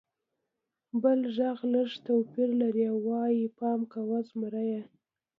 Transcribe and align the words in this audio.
بل 1.01 1.19
غږ 1.35 1.59
لږ 1.73 1.89
توپیر 2.05 2.49
لري 2.61 2.83
او 2.91 2.97
وایي: 3.07 3.43
«پام 3.59 3.79
کوه! 3.93 4.19
زمری!» 4.27 4.71